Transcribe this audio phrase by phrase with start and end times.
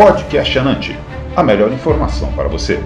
[0.00, 0.98] Podcast Anante,
[1.36, 2.82] a melhor informação para você.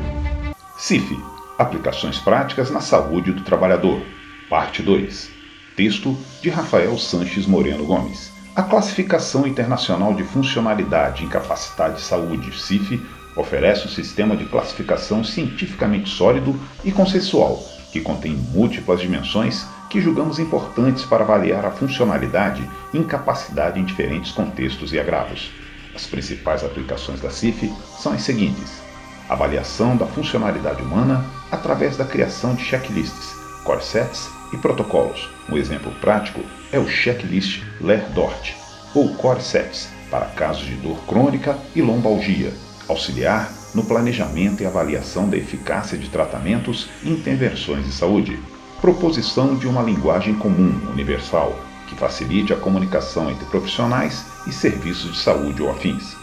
[0.76, 1.16] CIF,
[1.56, 4.02] Aplicações Práticas na Saúde do Trabalhador,
[4.50, 5.30] Parte 2.
[5.76, 8.32] Texto de Rafael Sanches Moreno Gomes.
[8.56, 13.00] A Classificação Internacional de Funcionalidade, Incapacidade e Saúde, CIF,
[13.36, 17.62] oferece um sistema de classificação cientificamente sólido e consensual,
[17.92, 24.32] que contém múltiplas dimensões que julgamos importantes para avaliar a funcionalidade e incapacidade em diferentes
[24.32, 25.52] contextos e agravos.
[25.94, 28.82] As principais aplicações da CIF são as seguintes:
[29.28, 35.28] avaliação da funcionalidade humana através da criação de checklists, core sets e protocolos.
[35.48, 36.40] Um exemplo prático
[36.72, 38.54] é o checklist LER-DORT,
[38.94, 42.52] ou core sets, para casos de dor crônica e lombalgia,
[42.88, 48.38] auxiliar no planejamento e avaliação da eficácia de tratamentos e intervenções de saúde.
[48.80, 55.18] Proposição de uma linguagem comum, universal, que facilite a comunicação entre profissionais e serviços de
[55.18, 56.16] saúde ou afins.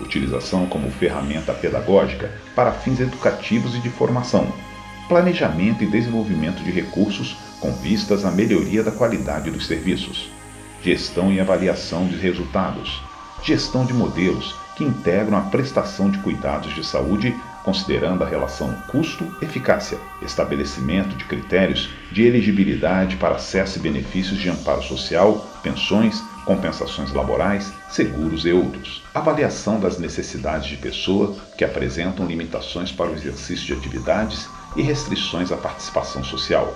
[0.00, 4.52] Utilização como ferramenta pedagógica para fins educativos e de formação.
[5.08, 10.30] Planejamento e desenvolvimento de recursos com vistas à melhoria da qualidade dos serviços.
[10.82, 13.02] Gestão e avaliação de resultados.
[13.42, 19.98] Gestão de modelos que integram a prestação de cuidados de saúde considerando a relação custo-eficácia,
[20.22, 27.72] estabelecimento de critérios de elegibilidade para acesso e benefícios de amparo social, pensões, compensações laborais,
[27.88, 29.02] seguros e outros.
[29.14, 35.52] Avaliação das necessidades de pessoa que apresentam limitações para o exercício de atividades e restrições
[35.52, 36.74] à participação social.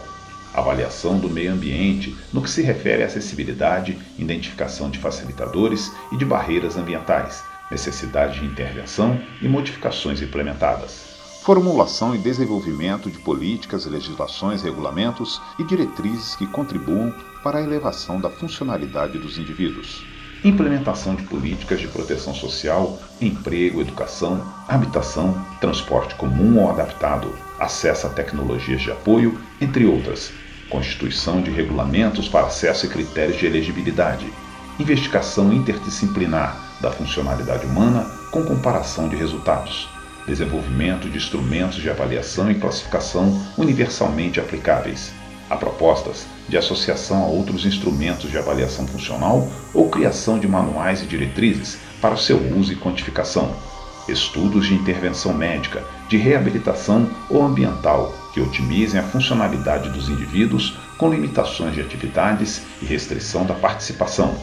[0.52, 6.24] Avaliação do meio ambiente no que se refere à acessibilidade, identificação de facilitadores e de
[6.24, 11.13] barreiras ambientais necessidade de intervenção e modificações implementadas.
[11.44, 18.30] Formulação e desenvolvimento de políticas, legislações, regulamentos e diretrizes que contribuam para a elevação da
[18.30, 20.06] funcionalidade dos indivíduos.
[20.42, 27.28] Implementação de políticas de proteção social, emprego, educação, habitação, transporte comum ou adaptado,
[27.60, 30.32] acesso a tecnologias de apoio, entre outras.
[30.70, 34.32] Constituição de regulamentos para acesso e critérios de elegibilidade.
[34.78, 39.93] Investigação interdisciplinar da funcionalidade humana com comparação de resultados,
[40.26, 45.12] desenvolvimento de instrumentos de avaliação e classificação universalmente aplicáveis,
[45.50, 51.06] a propostas de associação a outros instrumentos de avaliação funcional ou criação de manuais e
[51.06, 53.54] diretrizes para seu uso e quantificação,
[54.08, 61.08] estudos de intervenção médica, de reabilitação ou ambiental que otimizem a funcionalidade dos indivíduos com
[61.08, 64.36] limitações de atividades e restrição da participação.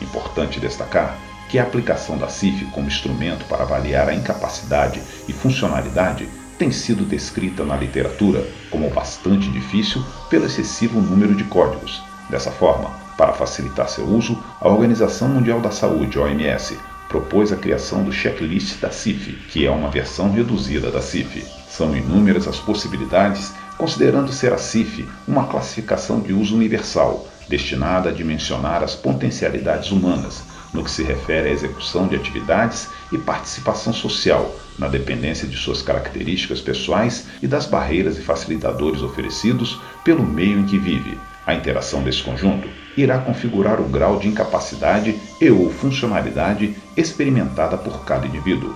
[0.00, 1.18] Importante destacar
[1.50, 7.04] que a aplicação da CIF como instrumento para avaliar a incapacidade e funcionalidade tem sido
[7.04, 12.00] descrita na literatura como bastante difícil pelo excessivo número de códigos.
[12.28, 16.78] Dessa forma, para facilitar seu uso, a Organização Mundial da Saúde, OMS,
[17.08, 21.44] propôs a criação do checklist da CIF, que é uma versão reduzida da CIF.
[21.68, 28.12] São inúmeras as possibilidades, considerando ser a CIF uma classificação de uso universal, destinada a
[28.12, 34.54] dimensionar as potencialidades humanas, no que se refere à execução de atividades e participação social,
[34.78, 40.66] na dependência de suas características pessoais e das barreiras e facilitadores oferecidos pelo meio em
[40.66, 41.18] que vive.
[41.46, 48.04] A interação desse conjunto irá configurar o grau de incapacidade e ou funcionalidade experimentada por
[48.04, 48.74] cada indivíduo.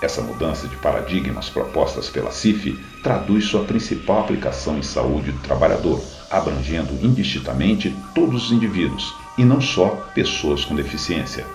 [0.00, 6.02] Essa mudança de paradigmas propostas pela CIF traduz sua principal aplicação em saúde do trabalhador,
[6.28, 11.46] abrangendo indistintamente todos os indivíduos, e não só pessoas com deficiência.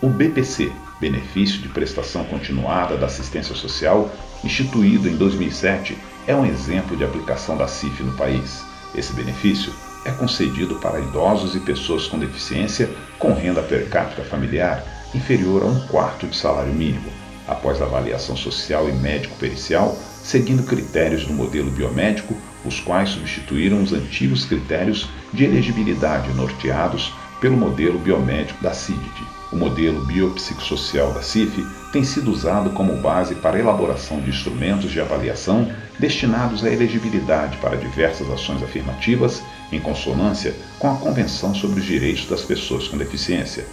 [0.00, 4.10] O BPC, Benefício de Prestação Continuada da Assistência Social,
[4.44, 8.64] instituído em 2007, é um exemplo de aplicação da CIF no país.
[8.94, 9.72] Esse benefício
[10.04, 15.66] é concedido para idosos e pessoas com deficiência com renda per capita familiar inferior a
[15.66, 17.10] um quarto de salário mínimo,
[17.46, 24.44] após avaliação social e médico-pericial, seguindo critérios do modelo biomédico, os quais substituíram os antigos
[24.44, 29.32] critérios de elegibilidade norteados pelo modelo biomédico da CIDID.
[29.52, 31.62] O modelo biopsicossocial da CIF
[31.92, 37.58] tem sido usado como base para a elaboração de instrumentos de avaliação destinados à elegibilidade
[37.58, 42.96] para diversas ações afirmativas em consonância com a Convenção sobre os Direitos das Pessoas com
[42.96, 43.66] Deficiência.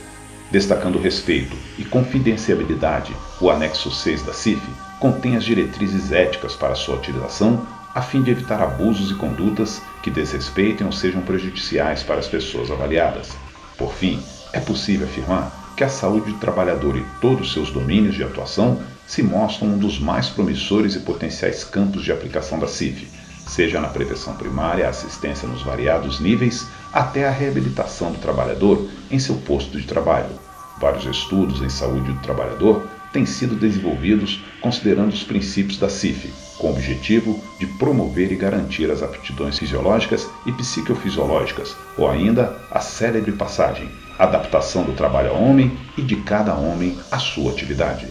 [0.51, 4.61] Destacando respeito e confidencialidade, o anexo 6 da CIF
[4.99, 10.11] contém as diretrizes éticas para sua utilização a fim de evitar abusos e condutas que
[10.11, 13.29] desrespeitem ou sejam prejudiciais para as pessoas avaliadas.
[13.77, 14.21] Por fim,
[14.53, 18.81] é possível afirmar que a saúde do trabalhador e todos os seus domínios de atuação
[19.07, 23.07] se mostram um dos mais promissores e potenciais campos de aplicação da CIF,
[23.47, 29.35] seja na prevenção primária, assistência nos variados níveis, até a reabilitação do trabalhador em seu
[29.35, 30.38] posto de trabalho.
[30.79, 36.67] Vários estudos em saúde do trabalhador têm sido desenvolvidos considerando os princípios da CIF, com
[36.67, 43.31] o objetivo de promover e garantir as aptidões fisiológicas e psicofisiológicas, ou ainda a célebre
[43.31, 48.07] passagem, adaptação do trabalho ao homem e de cada homem à sua atividade.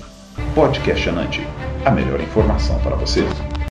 [0.55, 1.47] Podcast Anante,
[1.85, 3.25] a melhor informação para você.